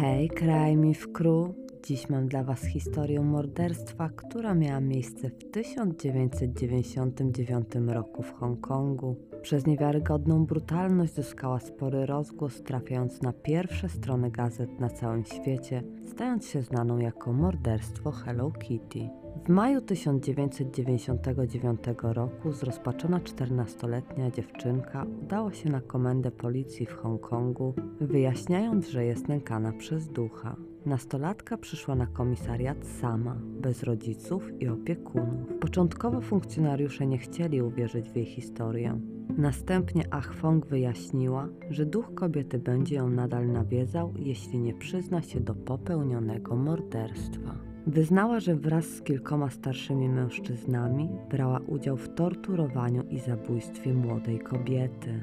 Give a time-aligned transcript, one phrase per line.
[0.00, 1.48] Hej, Crime w Crew!
[1.84, 9.16] Dziś mam dla Was historię morderstwa, która miała miejsce w 1999 roku w Hongkongu.
[9.48, 16.46] Przez niewiarygodną brutalność zyskała spory rozgłos, trafiając na pierwsze strony gazet na całym świecie, stając
[16.46, 19.08] się znaną jako morderstwo Hello Kitty.
[19.46, 28.88] W maju 1999 roku zrozpaczona 14-letnia dziewczynka udała się na komendę policji w Hongkongu, wyjaśniając,
[28.88, 30.56] że jest nękana przez ducha.
[30.86, 35.58] Nastolatka przyszła na komisariat sama, bez rodziców i opiekunów.
[35.60, 39.00] Początkowo funkcjonariusze nie chcieli uwierzyć w jej historię.
[39.38, 45.54] Następnie Fong wyjaśniła, że duch kobiety będzie ją nadal nawiedzał, jeśli nie przyzna się do
[45.54, 47.54] popełnionego morderstwa.
[47.86, 55.22] Wyznała, że wraz z kilkoma starszymi mężczyznami brała udział w torturowaniu i zabójstwie młodej kobiety.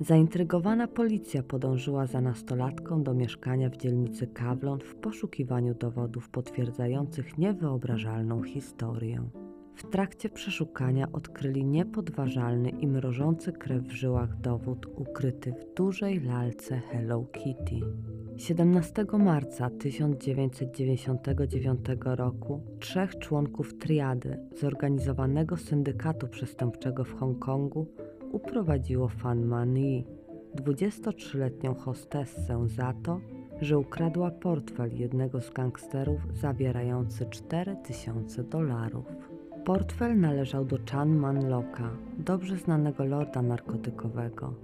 [0.00, 8.42] Zaintrygowana policja podążyła za nastolatką do mieszkania w dzielnicy Kawlon w poszukiwaniu dowodów potwierdzających niewyobrażalną
[8.42, 9.22] historię.
[9.74, 16.80] W trakcie przeszukania odkryli niepodważalny i mrożący krew w żyłach dowód ukryty w dużej lalce
[16.80, 17.80] Hello Kitty.
[18.36, 27.86] 17 marca 1999 roku trzech członków triady zorganizowanego syndykatu przestępczego w Hongkongu
[28.32, 30.06] uprowadziło Fan Mani,
[30.56, 33.20] 23-letnią hostessę, za to,
[33.60, 39.31] że ukradła portfel jednego z gangsterów zawierający 4000 dolarów.
[39.64, 44.54] Portfel należał do Chan Manloka, dobrze znanego lorda narkotykowego.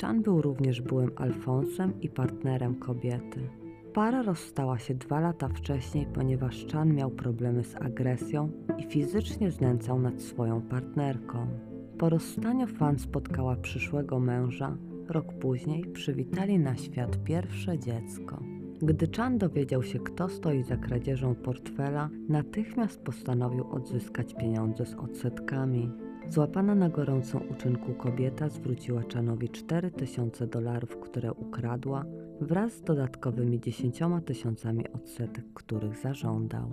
[0.00, 3.40] Chan był również byłym Alfonsem i partnerem kobiety.
[3.94, 10.00] Para rozstała się dwa lata wcześniej, ponieważ Chan miał problemy z agresją i fizycznie znęcał
[10.00, 11.46] nad swoją partnerką.
[11.98, 14.76] Po rozstaniu Fan spotkała przyszłego męża.
[15.08, 18.57] Rok później przywitali na świat pierwsze dziecko.
[18.82, 25.90] Gdy Chan dowiedział się, kto stoi za kradzieżą portfela, natychmiast postanowił odzyskać pieniądze z odsetkami.
[26.28, 32.04] Złapana na gorącą uczynku kobieta zwróciła Chanowi 4000 dolarów, które ukradła,
[32.40, 36.70] wraz z dodatkowymi 10 tysiącami odsetek, których zażądał.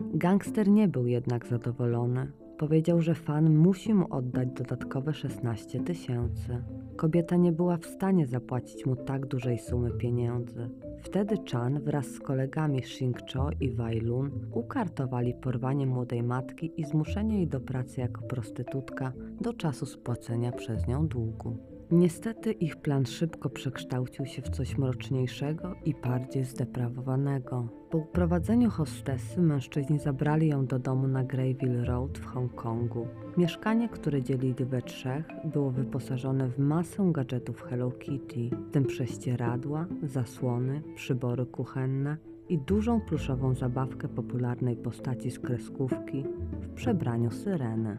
[0.00, 2.32] Gangster nie był jednak zadowolony.
[2.58, 6.62] Powiedział, że fan musi mu oddać dodatkowe 16 tysięcy.
[6.96, 10.70] Kobieta nie była w stanie zapłacić mu tak dużej sumy pieniędzy.
[11.02, 16.84] Wtedy Chan wraz z kolegami Xing Cho i Wai Lun ukartowali porwanie młodej matki i
[16.84, 21.77] zmuszenie jej do pracy jako prostytutka do czasu spłacenia przez nią długu.
[21.90, 27.68] Niestety ich plan szybko przekształcił się w coś mroczniejszego i bardziej zdeprawowanego.
[27.90, 33.06] Po uprowadzeniu hostessy mężczyźni zabrali ją do domu na Greyville Road w Hongkongu.
[33.36, 39.86] Mieszkanie, które dzielili we trzech, było wyposażone w masę gadżetów Hello Kitty, w tym prześcieradła,
[40.02, 42.16] zasłony, przybory kuchenne
[42.48, 46.24] i dużą pluszową zabawkę popularnej postaci z kreskówki
[46.60, 47.98] w przebraniu syreny.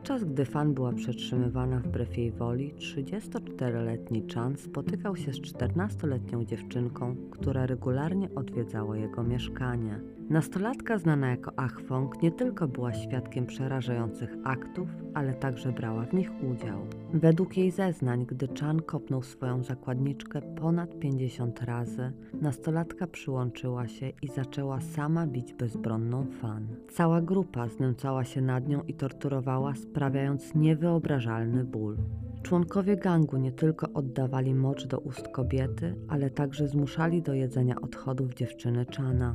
[0.00, 7.16] Podczas gdy fan była przetrzymywana wbrew jej woli, 34-letni Chan spotykał się z 14-letnią dziewczynką,
[7.30, 10.00] która regularnie odwiedzała jego mieszkanie.
[10.30, 16.14] Nastolatka znana jako Ah Fong nie tylko była świadkiem przerażających aktów, ale także brała w
[16.14, 16.86] nich udział.
[17.14, 24.28] Według jej zeznań, gdy Chan kopnął swoją zakładniczkę ponad 50 razy, nastolatka przyłączyła się i
[24.28, 26.66] zaczęła sama bić bezbronną fan.
[26.88, 31.96] Cała grupa znęcała się nad nią i torturowała, sprawiając niewyobrażalny ból.
[32.42, 38.34] Członkowie gangu nie tylko oddawali mocz do ust kobiety, ale także zmuszali do jedzenia odchodów
[38.34, 39.34] dziewczyny Chana.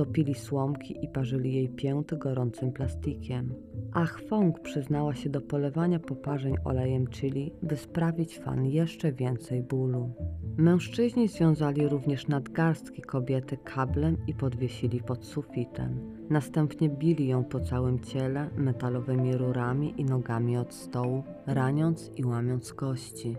[0.00, 3.54] Topili słomki i parzyli jej pięty gorącym plastikiem.
[3.92, 10.10] Ach Fong przyznała się do polewania poparzeń olejem chili, by sprawić fan jeszcze więcej bólu.
[10.56, 16.00] Mężczyźni związali również nadgarstki kobiety kablem i podwiesili pod sufitem.
[16.30, 22.72] Następnie bili ją po całym ciele metalowymi rurami i nogami od stołu, raniąc i łamiąc
[22.72, 23.36] kości.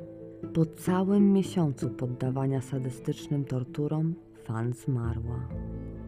[0.54, 5.48] Po całym miesiącu poddawania sadystycznym torturom fan zmarła.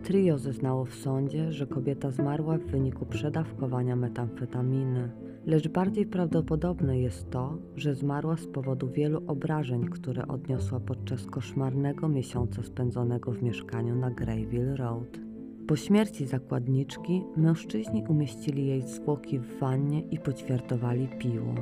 [0.03, 5.11] Trio zeznało w sądzie, że kobieta zmarła w wyniku przedawkowania metamfetaminy,
[5.45, 12.09] lecz bardziej prawdopodobne jest to, że zmarła z powodu wielu obrażeń, które odniosła podczas koszmarnego
[12.09, 15.19] miesiąca spędzonego w mieszkaniu na Greyville Road.
[15.67, 21.55] Po śmierci zakładniczki mężczyźni umieścili jej zwłoki w wannie i poćwiartowali piłą.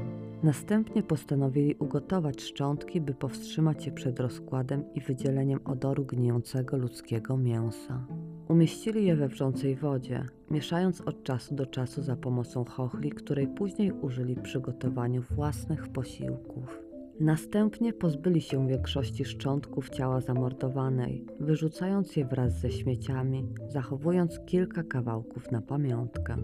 [0.43, 8.07] Następnie postanowili ugotować szczątki, by powstrzymać je przed rozkładem i wydzieleniem odoru gnijącego ludzkiego mięsa.
[8.51, 13.91] Umieścili je we wrzącej wodzie, mieszając od czasu do czasu za pomocą chochli, której później
[13.91, 16.81] użyli w przygotowaniu własnych posiłków.
[17.19, 25.51] Następnie pozbyli się większości szczątków ciała zamordowanej, wyrzucając je wraz ze śmieciami, zachowując kilka kawałków
[25.51, 26.37] na pamiątkę.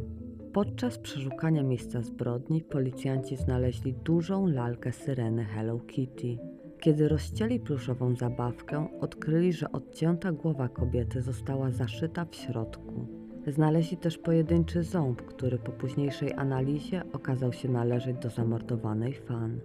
[0.54, 6.38] Podczas przeszukania miejsca zbrodni policjanci znaleźli dużą lalkę syreny Hello Kitty.
[6.80, 13.08] Kiedy rozcięli pluszową zabawkę, odkryli, że odcięta głowa kobiety została zaszyta w środku.
[13.48, 19.60] Znaleźli też pojedynczy ząb, który po późniejszej analizie okazał się należeć do zamordowanej fan.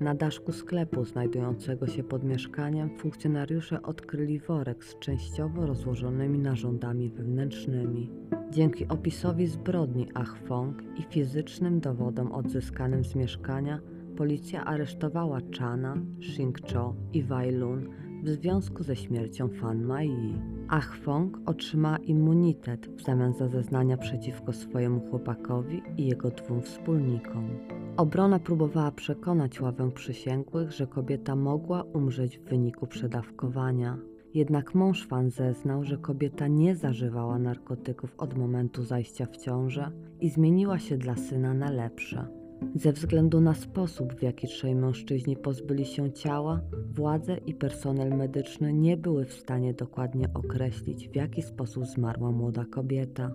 [0.00, 8.10] Na daszku sklepu znajdującego się pod mieszkaniem funkcjonariusze odkryli worek z częściowo rozłożonymi narządami wewnętrznymi.
[8.50, 13.80] Dzięki opisowi zbrodni Ah Fong i fizycznym dowodom odzyskanym z mieszkania,
[14.16, 17.88] policja aresztowała Chana, Xing Cho i Wai Lun
[18.24, 20.34] w związku ze śmiercią Fan Mai.
[20.68, 27.48] Ah Fong otrzymała immunitet w zamian za zeznania przeciwko swojemu chłopakowi i jego dwóm wspólnikom.
[27.96, 33.98] Obrona próbowała przekonać ławę przysięgłych, że kobieta mogła umrzeć w wyniku przedawkowania.
[34.34, 39.90] Jednak mąż Fan zeznał, że kobieta nie zażywała narkotyków od momentu zajścia w ciążę
[40.20, 42.43] i zmieniła się dla syna na lepsze.
[42.74, 46.60] Ze względu na sposób, w jaki trzej mężczyźni pozbyli się ciała,
[46.90, 52.64] władze i personel medyczny nie były w stanie dokładnie określić, w jaki sposób zmarła młoda
[52.64, 53.34] kobieta.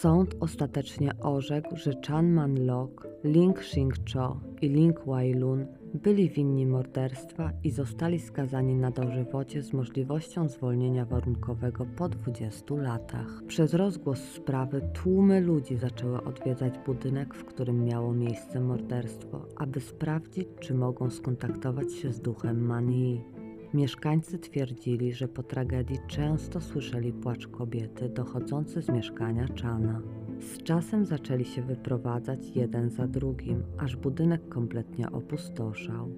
[0.00, 6.30] Sąd ostatecznie orzekł, że Chan Man Lok, Ling Xing Cho i Ling Wai Lun byli
[6.30, 13.42] winni morderstwa i zostali skazani na dożywocie z możliwością zwolnienia warunkowego po 20 latach.
[13.46, 20.48] Przez rozgłos sprawy tłumy ludzi zaczęły odwiedzać budynek, w którym miało miejsce morderstwo, aby sprawdzić,
[20.60, 23.24] czy mogą skontaktować się z duchem Manii.
[23.74, 30.02] Mieszkańcy twierdzili, że po tragedii często słyszeli płacz kobiety dochodzący z mieszkania Chana.
[30.40, 36.08] Z czasem zaczęli się wyprowadzać jeden za drugim, aż budynek kompletnie opustoszał.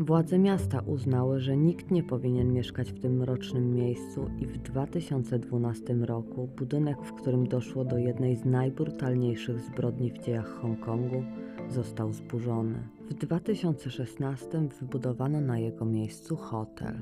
[0.00, 5.94] Władze miasta uznały, że nikt nie powinien mieszkać w tym mrocznym miejscu i w 2012
[5.94, 11.22] roku budynek, w którym doszło do jednej z najbrutalniejszych zbrodni w dziejach Hongkongu,
[11.68, 12.88] został zburzony.
[13.10, 14.48] W 2016
[14.80, 16.94] wybudowano na jego miejscu hotel.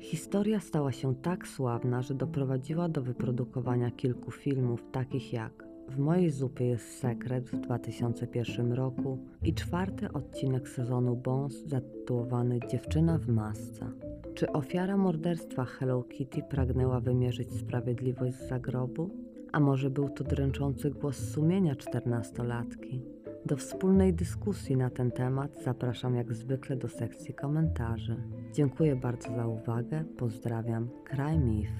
[0.00, 6.30] Historia stała się tak sławna, że doprowadziła do wyprodukowania kilku filmów, takich jak W mojej
[6.30, 13.86] zupie jest sekret w 2001 roku i czwarty odcinek sezonu Bones zatytułowany Dziewczyna w masce.
[14.34, 19.10] Czy ofiara morderstwa Hello Kitty pragnęła wymierzyć sprawiedliwość z zagrobu?
[19.52, 23.02] A może był to dręczący głos sumienia czternastolatki?
[23.46, 28.16] Do wspólnej dyskusji na ten temat zapraszam jak zwykle do sekcji komentarzy.
[28.52, 31.70] Dziękuję bardzo za uwagę, pozdrawiam, Kraj Mif.